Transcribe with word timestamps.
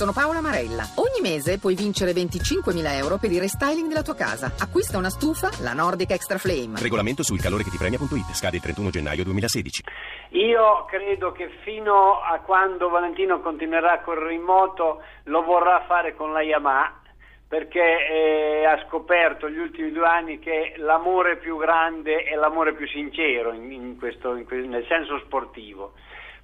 Sono 0.00 0.12
Paola 0.12 0.40
Marella. 0.40 0.88
Ogni 0.96 1.20
mese 1.20 1.58
puoi 1.58 1.74
vincere 1.74 2.12
25.000 2.12 2.72
euro 2.96 3.18
per 3.18 3.30
il 3.30 3.38
restyling 3.38 3.86
della 3.86 4.00
tua 4.00 4.14
casa. 4.14 4.50
Acquista 4.58 4.96
una 4.96 5.10
stufa, 5.10 5.50
la 5.60 5.74
Nordic 5.74 6.12
Extra 6.12 6.38
Flame. 6.38 6.80
Regolamento 6.80 7.22
sul 7.22 7.38
calore 7.38 7.64
che 7.64 7.68
ti 7.68 7.76
premia.it. 7.76 8.32
Scade 8.32 8.56
il 8.56 8.62
31 8.62 8.88
gennaio 8.88 9.24
2016. 9.24 9.84
Io 10.40 10.86
credo 10.88 11.32
che 11.32 11.50
fino 11.64 12.18
a 12.18 12.40
quando 12.40 12.88
Valentino 12.88 13.42
continuerà 13.42 14.00
col 14.00 14.16
remoto 14.16 15.02
lo 15.24 15.42
vorrà 15.42 15.84
fare 15.86 16.16
con 16.16 16.32
la 16.32 16.40
Yamaha 16.40 16.96
perché 17.46 17.82
eh, 17.82 18.64
ha 18.64 18.82
scoperto 18.86 19.48
negli 19.48 19.58
ultimi 19.58 19.92
due 19.92 20.06
anni 20.06 20.38
che 20.38 20.76
l'amore 20.78 21.36
più 21.36 21.58
grande 21.58 22.22
è 22.22 22.36
l'amore 22.36 22.72
più 22.72 22.88
sincero 22.88 23.52
in, 23.52 23.70
in 23.70 23.98
questo, 23.98 24.34
in, 24.34 24.46
nel 24.48 24.86
senso 24.88 25.18
sportivo 25.18 25.92